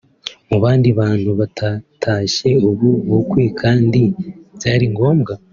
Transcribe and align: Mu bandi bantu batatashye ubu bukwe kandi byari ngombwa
Mu 0.49 0.57
bandi 0.63 0.89
bantu 0.99 1.29
batatashye 1.39 2.49
ubu 2.69 2.89
bukwe 3.07 3.43
kandi 3.61 4.01
byari 4.55 4.85
ngombwa 4.93 5.33